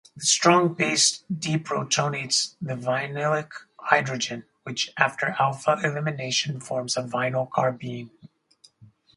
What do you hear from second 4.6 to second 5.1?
which